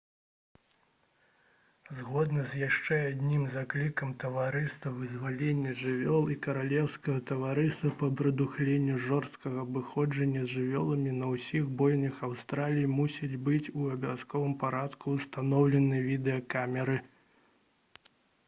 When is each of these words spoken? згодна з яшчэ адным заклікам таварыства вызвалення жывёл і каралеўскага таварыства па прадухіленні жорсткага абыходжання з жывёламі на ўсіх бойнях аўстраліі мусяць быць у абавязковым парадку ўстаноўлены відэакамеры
згодна 1.97 2.45
з 2.53 2.61
яшчэ 2.61 2.95
адным 3.09 3.43
заклікам 3.55 4.13
таварыства 4.23 4.93
вызвалення 5.01 5.73
жывёл 5.81 6.31
і 6.37 6.37
каралеўскага 6.47 7.19
таварыства 7.33 7.91
па 8.01 8.09
прадухіленні 8.23 8.95
жорсткага 9.05 9.63
абыходжання 9.67 10.43
з 10.47 10.51
жывёламі 10.55 11.13
на 11.21 11.29
ўсіх 11.35 11.69
бойнях 11.85 12.25
аўстраліі 12.31 12.91
мусяць 12.97 13.39
быць 13.51 13.65
у 13.77 13.87
абавязковым 13.93 14.59
парадку 14.67 15.15
ўстаноўлены 15.21 16.03
відэакамеры 16.11 16.97